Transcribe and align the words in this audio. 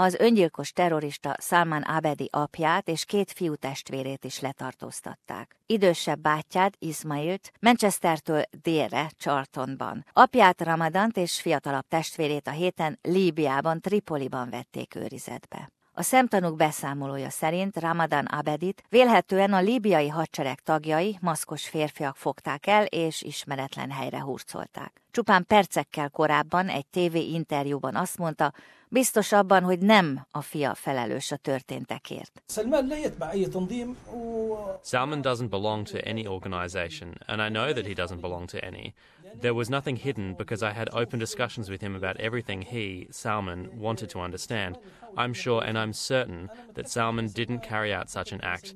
Az 0.00 0.14
öngyilkos 0.14 0.72
terrorista 0.72 1.36
Salman 1.40 1.82
Abedi 1.82 2.28
apját 2.32 2.88
és 2.88 3.04
két 3.04 3.32
fiú 3.32 3.54
testvérét 3.54 4.24
is 4.24 4.40
letartóztatták. 4.40 5.56
Idősebb 5.66 6.20
bátyád, 6.20 6.74
Ismailt, 6.78 7.52
Manchestertől 7.60 8.42
délre, 8.62 9.10
Charltonban. 9.16 10.04
Apját 10.12 10.60
Ramadant 10.60 11.16
és 11.16 11.40
fiatalabb 11.40 11.84
testvérét 11.88 12.46
a 12.46 12.50
héten 12.50 12.98
Líbiában, 13.02 13.80
Tripoliban 13.80 14.50
vették 14.50 14.94
őrizetbe. 14.94 15.70
A 15.92 16.02
szemtanúk 16.02 16.56
beszámolója 16.56 17.30
szerint 17.30 17.76
Ramadan 17.76 18.24
Abedit 18.24 18.82
vélhetően 18.88 19.52
a 19.52 19.60
líbiai 19.60 20.08
hadsereg 20.08 20.60
tagjai, 20.60 21.18
maszkos 21.20 21.68
férfiak 21.68 22.16
fogták 22.16 22.66
el 22.66 22.84
és 22.84 23.22
ismeretlen 23.22 23.90
helyre 23.90 24.20
hurcolták. 24.20 25.02
Csupán 25.10 25.44
percekkel 25.46 26.10
korábban 26.10 26.68
egy 26.68 26.86
TV 26.86 27.14
interjúban 27.14 27.94
azt 27.94 28.18
mondta, 28.18 28.52
biztos 28.90 29.32
abban, 29.32 29.62
hogy 29.62 29.78
nem 29.78 30.26
a 30.30 30.40
fia 30.40 30.74
felelős 30.74 31.32
a 31.32 31.36
történtekért. 31.36 32.42
Salman 34.82 35.22
doesn't 35.22 35.50
belong 35.50 35.86
to 35.86 35.98
any 36.04 36.26
organization, 36.26 37.14
and 37.26 37.40
I 37.40 37.48
know 37.48 37.72
that 37.72 37.86
he 37.86 37.92
doesn't 37.92 38.20
belong 38.20 38.48
to 38.48 38.58
any. 38.58 38.94
There 39.40 39.52
was 39.52 39.68
nothing 39.68 39.98
hidden 39.98 40.34
because 40.36 40.62
I 40.62 40.72
had 40.72 40.88
open 40.92 41.18
discussions 41.18 41.68
with 41.68 41.82
him 41.82 41.94
about 41.94 42.16
everything 42.16 42.62
he, 42.62 43.06
Salman, 43.10 43.68
wanted 43.78 44.08
to 44.10 44.20
understand. 44.20 44.78
I'm 45.16 45.34
sure 45.34 45.62
and 45.64 45.76
I'm 45.78 45.92
certain 45.92 46.48
that 46.74 46.88
Salman 46.88 47.28
didn't 47.32 47.60
carry 47.62 47.92
out 47.92 48.10
such 48.10 48.32
an 48.32 48.40
act, 48.40 48.74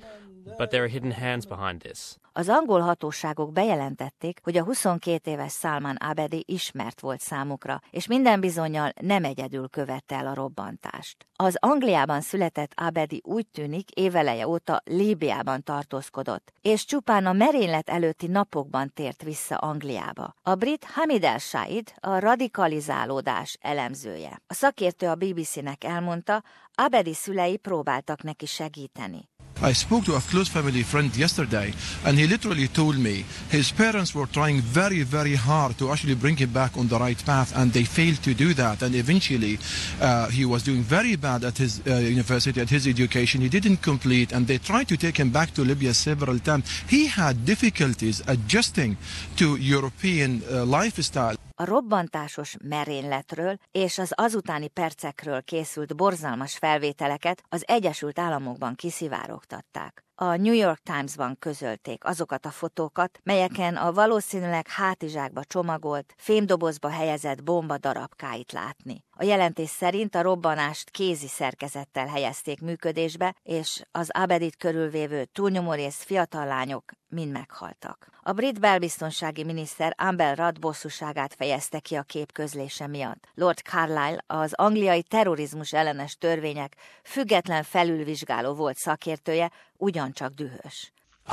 but 0.58 0.70
there 0.70 0.84
are 0.84 0.88
hidden 0.88 1.12
hands 1.12 1.46
behind 1.46 1.80
this. 1.80 2.18
Az 2.34 2.48
angol 2.48 2.80
hatóságok 2.80 3.52
bejelentették, 3.52 4.40
hogy 4.42 4.56
a 4.56 4.64
22 4.64 5.30
éves 5.30 5.52
Salman 5.52 5.96
Abedi 5.96 6.44
ismert 6.46 7.00
volt 7.00 7.20
számukra, 7.20 7.80
és 7.90 8.06
minden 8.06 8.40
bizonyal 8.40 8.92
nem 9.00 9.24
egyedül 9.24 9.68
követte 9.68 10.14
el 10.16 10.26
a 10.26 10.34
robbantást. 10.34 11.26
Az 11.36 11.56
Angliában 11.60 12.20
született 12.20 12.72
Abedi 12.74 13.20
úgy 13.24 13.46
tűnik 13.46 13.90
éveleje 13.90 14.48
óta 14.48 14.82
Líbiában 14.84 15.62
tartózkodott, 15.62 16.52
és 16.60 16.84
csupán 16.84 17.26
a 17.26 17.32
merénylet 17.32 17.90
előtti 17.90 18.26
napokban 18.26 18.90
tért 18.94 19.22
vissza 19.22 19.56
Angliába. 19.56 20.34
A 20.42 20.54
brit 20.54 20.84
Hamid 20.84 21.24
El 21.24 21.38
Said 21.38 21.92
a 22.00 22.18
radikalizálódás 22.18 23.56
elemzője. 23.60 24.42
A 24.46 24.54
szakértő 24.54 25.06
a 25.08 25.14
BBC-nek 25.14 25.84
elmondta, 25.84 26.42
Abedi 26.74 27.14
szülei 27.14 27.56
próbáltak 27.56 28.22
neki 28.22 28.46
segíteni. 28.46 29.30
I 29.62 29.74
spoke 29.74 30.04
to 30.06 30.16
a 30.16 30.20
close 30.20 30.48
family 30.48 30.82
friend 30.82 31.16
yesterday, 31.16 31.72
and 32.04 32.18
he 32.18 32.26
literally 32.26 32.66
told 32.66 32.98
me 32.98 33.24
his 33.48 33.70
parents 33.70 34.12
were 34.12 34.26
trying 34.26 34.60
very, 34.60 35.02
very 35.04 35.36
hard 35.36 35.78
to 35.78 35.92
actually 35.92 36.16
bring 36.16 36.36
him 36.36 36.50
back 36.50 36.76
on 36.76 36.88
the 36.88 36.98
right 36.98 37.24
path, 37.24 37.56
and 37.56 37.72
they 37.72 37.84
failed 37.84 38.20
to 38.24 38.34
do 38.34 38.54
that. 38.54 38.82
And 38.82 38.96
eventually, 38.96 39.60
uh, 40.00 40.28
he 40.30 40.44
was 40.44 40.64
doing 40.64 40.82
very 40.82 41.14
bad 41.14 41.44
at 41.44 41.58
his 41.58 41.80
uh, 41.86 41.94
university, 41.94 42.60
at 42.60 42.70
his 42.70 42.88
education. 42.88 43.40
He 43.40 43.48
didn't 43.48 43.82
complete, 43.82 44.32
and 44.32 44.48
they 44.48 44.58
tried 44.58 44.88
to 44.88 44.96
take 44.96 45.16
him 45.16 45.30
back 45.30 45.54
to 45.54 45.62
Libya 45.62 45.94
several 45.94 46.40
times. 46.40 46.64
He 46.88 47.06
had 47.06 47.44
difficulties 47.44 48.20
adjusting 48.26 48.96
to 49.36 49.54
European 49.54 50.42
uh, 50.50 50.64
lifestyle. 50.64 51.36
A 51.62 51.64
robbantásos 51.64 52.56
merényletről 52.64 53.56
és 53.70 53.98
az 53.98 54.12
azutáni 54.14 54.68
percekről 54.68 55.42
készült 55.42 55.96
borzalmas 55.96 56.56
felvételeket 56.56 57.42
az 57.48 57.64
Egyesült 57.66 58.18
Államokban 58.18 58.74
kiszivárogtatták. 58.74 60.04
A 60.22 60.36
New 60.36 60.54
York 60.54 60.80
Times-ban 60.82 61.36
közölték 61.38 62.04
azokat 62.04 62.46
a 62.46 62.50
fotókat, 62.50 63.20
melyeken 63.22 63.76
a 63.76 63.92
valószínűleg 63.92 64.68
hátizsákba 64.68 65.44
csomagolt, 65.44 66.14
fémdobozba 66.16 66.88
helyezett 66.88 67.42
bomba 67.42 67.78
darabkáit 67.78 68.52
látni. 68.52 69.04
A 69.10 69.24
jelentés 69.24 69.68
szerint 69.68 70.14
a 70.14 70.22
robbanást 70.22 70.90
kézi 70.90 71.28
szerkezettel 71.28 72.06
helyezték 72.06 72.60
működésbe, 72.60 73.34
és 73.42 73.82
az 73.90 74.10
Abedit 74.12 74.56
körülvévő 74.56 75.24
túlnyomó 75.24 75.74
fiatal 75.88 76.46
lányok 76.46 76.92
mind 77.12 77.32
meghaltak. 77.32 78.08
A 78.22 78.32
brit 78.32 78.60
belbiztonsági 78.60 79.44
miniszter 79.44 79.94
Amber 79.96 80.38
Rudd 80.38 80.60
bosszúságát 80.60 81.34
fejezte 81.34 81.80
ki 81.80 81.94
a 81.94 82.02
kép 82.02 82.32
közlése 82.32 82.86
miatt. 82.86 83.28
Lord 83.34 83.58
Carlyle, 83.58 84.24
az 84.26 84.52
angliai 84.54 85.02
terrorizmus 85.02 85.72
ellenes 85.72 86.16
törvények 86.16 86.76
független 87.02 87.62
felülvizsgáló 87.62 88.54
volt 88.54 88.76
szakértője, 88.76 89.50
ugyancsak 89.82 90.34
dühös. 90.34 90.92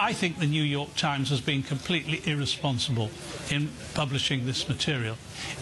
I 0.10 0.14
think 0.14 0.38
the 0.38 0.46
New 0.46 0.64
York 0.64 0.94
Times 0.96 1.30
has 1.30 1.42
been 1.42 1.64
completely 1.64 2.22
irresponsible 2.26 3.10
in 3.50 3.70
publishing 3.94 4.46
this 4.46 4.68
material. 4.68 5.16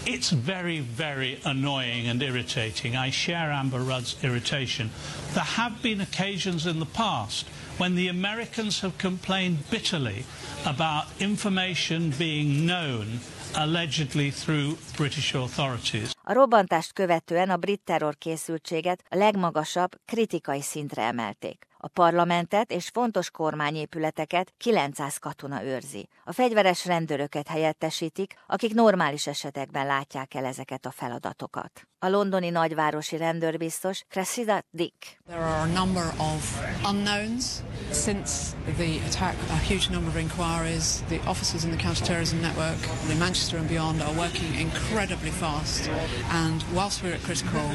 It's 0.06 0.32
very, 0.32 0.80
very 0.98 1.40
annoying 1.44 2.10
and 2.10 2.22
irritating. 2.22 2.96
I 3.08 3.12
share 3.12 3.52
Amber 3.52 3.80
Rudd's 3.80 4.16
irritation. 4.22 4.90
There 5.34 5.52
have 5.56 5.74
been 5.82 6.02
occasions 6.02 6.66
in 6.66 6.80
the 6.80 6.92
past 6.94 7.46
when 7.78 7.96
the 7.96 8.10
Americans 8.10 8.82
have 8.82 8.98
complained 8.98 9.58
bitterly 9.70 10.26
about 10.66 11.06
information 11.20 12.14
being 12.18 12.66
known 12.66 13.20
allegedly 13.56 14.32
through 14.32 14.78
British 14.96 15.36
authorities. 15.36 16.12
A 16.24 16.34
robbantást 16.34 16.94
követően 16.94 17.50
a 17.50 17.58
brit 17.58 17.82
terrorkészültséget 17.84 19.04
a 19.10 19.16
legmagasabb 19.16 19.92
kritikai 20.06 20.62
szintre 20.62 21.02
emelték. 21.02 21.68
A 21.88 21.90
parlamentet 21.90 22.72
és 22.72 22.88
fontos 22.88 23.32
kormányépületeket 23.32 24.54
900 24.58 25.18
katona 25.18 25.64
őrzi. 25.64 26.10
A 26.24 26.32
fegyveres 26.32 26.86
rendőröket 26.86 27.48
helyettesítik, 27.48 28.34
akik 28.48 28.74
normális 28.74 29.28
esetekben 29.28 29.86
látják 29.86 30.34
el 30.34 30.46
ezeket 30.46 30.86
a 30.86 30.92
feladatokat. 30.92 31.88
A 32.00 32.10
londoni 32.10 32.50
nagyvárosi 32.50 33.18
rendőrbiztos 33.18 34.04
Cressida 34.10 34.64
Dick. 34.70 35.18
There 35.28 35.40
are 35.40 35.62
a 35.62 35.66
number 35.66 36.06
of 36.18 36.62
unknowns 36.92 37.46
since 37.92 38.56
the 38.78 39.00
attack, 39.00 39.36
a 39.50 39.58
huge 39.58 39.90
number 39.90 40.10
of 40.10 40.18
inquiries. 40.18 41.02
The 41.10 41.22
officers 41.26 41.64
in 41.64 41.72
the 41.72 41.78
counterterrorism 41.78 42.42
network, 42.42 42.78
in 43.10 43.20
Manchester 43.20 43.58
and 43.58 43.68
beyond, 43.68 44.02
are 44.02 44.14
working 44.14 44.54
incredibly 44.56 45.32
fast. 45.32 45.90
And 46.32 46.64
whilst 46.74 47.04
we're 47.04 47.14
at 47.14 47.24
critical 47.24 47.72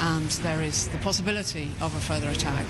and 0.00 0.28
there 0.42 0.62
is 0.62 0.88
the 0.88 0.98
possibility 0.98 1.70
of 1.80 1.94
a 1.94 2.00
further 2.00 2.28
attack, 2.30 2.66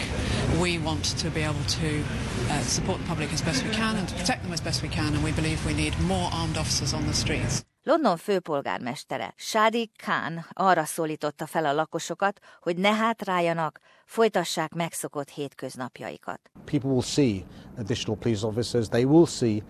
we 0.60 0.78
want 0.78 1.04
to 1.04 1.30
be 1.30 1.42
able 1.42 1.64
to 1.64 2.04
uh, 2.50 2.60
support 2.62 2.98
the 3.00 3.06
public 3.06 3.32
as 3.32 3.42
best 3.42 3.64
we 3.64 3.70
can 3.70 3.96
and 3.96 4.08
to 4.08 4.14
protect 4.14 4.42
them 4.42 4.52
as 4.52 4.60
best 4.60 4.82
we 4.82 4.88
can. 4.88 5.14
And 5.14 5.24
we 5.24 5.32
believe 5.32 5.64
we 5.66 5.74
need 5.74 5.98
more 6.00 6.30
armed 6.32 6.56
officers 6.56 6.92
on 6.92 7.06
the 7.06 7.14
streets. 7.14 7.64
London 7.84 8.16
főpolgármestere 8.16 9.34
Shadi 9.36 9.90
Khan 9.96 10.46
arra 10.52 10.84
szólította 10.84 11.46
fel 11.46 11.64
a 11.64 11.72
lakosokat, 11.72 12.40
hogy 12.60 12.76
ne 12.76 12.92
hátráljanak, 12.94 13.80
folytassák 14.04 14.74
megszokott 14.74 15.28
hétköznapjaikat. 15.28 16.40
People 16.64 16.90
will 16.90 17.02
see 17.02 17.44
additional 17.78 18.16
police 18.16 18.46
officers, 18.46 18.88
they 18.88 19.04
will 19.04 19.26
see 19.26 19.62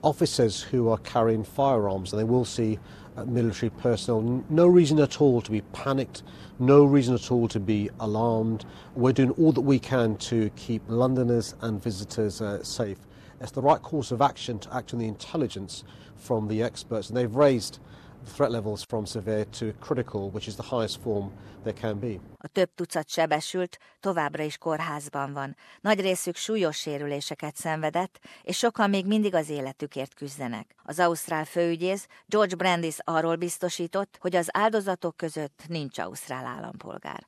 officers 0.00 0.72
who 0.72 0.90
are 0.90 1.00
carrying 1.02 1.44
firearms 1.44 2.10
they 2.10 2.24
will 2.24 2.44
see 2.44 2.78
uh, 3.16 3.24
military 3.24 3.70
personnel. 3.82 4.44
No 4.48 4.66
reason 4.74 4.98
at 4.98 5.20
all 5.20 5.40
to 5.40 5.50
be 5.50 5.62
panicked, 5.72 6.22
no 6.58 6.84
reason 6.92 7.14
at 7.14 7.30
all 7.30 7.48
to 7.48 7.60
be 7.60 7.90
alarmed. 7.98 8.64
We're 8.96 9.14
doing 9.14 9.34
all 9.38 9.52
that 9.52 9.64
we 9.64 9.78
can 9.78 10.16
to 10.16 10.50
keep 10.56 10.82
Londoners 10.88 11.54
and 11.60 11.82
visitors 11.82 12.40
uh, 12.40 12.62
safe. 12.62 12.98
It's 13.40 13.52
the 13.52 13.62
right 13.62 13.82
course 13.82 14.14
of 14.14 14.20
action 14.20 14.58
to 14.58 14.74
act 14.74 14.92
on 14.92 14.98
the 14.98 15.06
intelligence 15.06 15.82
from 16.26 16.48
the 16.48 16.62
experts, 16.62 17.08
and 17.08 17.16
they've 17.16 17.34
raised 17.34 17.78
the 18.24 18.30
threat 18.30 18.50
levels 18.50 18.84
from 18.88 19.06
severe 19.06 19.44
to 19.44 19.72
critical, 19.80 20.30
which 20.30 20.46
is 20.46 20.56
the 20.56 20.76
highest 20.76 21.00
form 21.00 21.30
there 21.62 21.76
can 21.80 21.98
be. 21.98 22.20
A 22.38 22.48
több 22.48 22.70
tucat 22.74 23.08
sebesült 23.08 23.78
továbbra 24.00 24.42
is 24.42 24.58
kórházban 24.58 25.32
van. 25.32 25.56
Nagy 25.80 26.00
részük 26.00 26.36
súlyos 26.36 26.76
sérüléseket 26.76 27.56
szenvedett, 27.56 28.18
és 28.42 28.56
sokan 28.56 28.90
még 28.90 29.06
mindig 29.06 29.34
az 29.34 29.48
életükért 29.48 30.14
küzdenek. 30.14 30.74
Az 30.84 30.98
ausztrál 30.98 31.44
főügyész 31.44 32.06
George 32.26 32.54
Brandis 32.54 32.96
arról 33.04 33.36
biztosított, 33.36 34.18
hogy 34.20 34.36
az 34.36 34.48
áldozatok 34.52 35.16
között 35.16 35.62
nincs 35.68 35.98
ausztrál 35.98 36.46
állampolgár. 36.46 37.26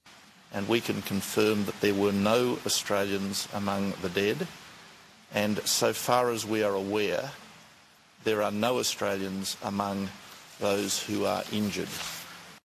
And 0.55 0.69
we 0.69 0.79
can 0.79 1.03
confirm 1.09 1.63
that 1.63 1.75
there 1.81 1.95
were 1.95 2.19
no 2.19 2.57
Australians 2.65 3.47
among 3.53 3.93
the 3.93 4.09
dead. 4.09 4.47
And 5.35 5.59
so 5.67 5.93
far 5.93 6.31
as 6.31 6.47
we 6.47 6.63
are 6.63 6.75
aware, 6.75 7.31
there 8.25 8.43
are 8.43 8.53
no 8.53 8.79
Australians 8.79 9.57
among 9.63 10.09
those 10.61 11.03
who 11.03 11.25
are 11.25 11.43
injured. 11.51 11.89